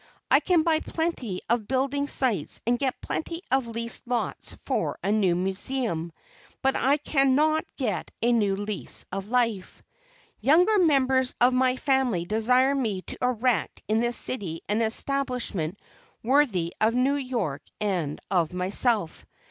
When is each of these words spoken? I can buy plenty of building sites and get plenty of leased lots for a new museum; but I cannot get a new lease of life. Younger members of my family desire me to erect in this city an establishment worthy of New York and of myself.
I 0.31 0.39
can 0.39 0.63
buy 0.63 0.79
plenty 0.79 1.41
of 1.47 1.67
building 1.67 2.07
sites 2.07 2.59
and 2.65 2.79
get 2.79 2.99
plenty 3.01 3.43
of 3.51 3.67
leased 3.67 4.01
lots 4.07 4.53
for 4.63 4.97
a 5.03 5.11
new 5.11 5.35
museum; 5.35 6.11
but 6.63 6.75
I 6.75 6.97
cannot 6.97 7.65
get 7.77 8.09
a 8.19 8.31
new 8.31 8.55
lease 8.55 9.05
of 9.11 9.29
life. 9.29 9.83
Younger 10.39 10.79
members 10.79 11.35
of 11.39 11.53
my 11.53 11.75
family 11.75 12.25
desire 12.25 12.73
me 12.73 13.03
to 13.03 13.17
erect 13.21 13.83
in 13.87 13.99
this 13.99 14.17
city 14.17 14.63
an 14.67 14.81
establishment 14.81 15.77
worthy 16.23 16.73
of 16.81 16.95
New 16.95 17.13
York 17.17 17.61
and 17.79 18.19
of 18.31 18.53
myself. 18.53 19.23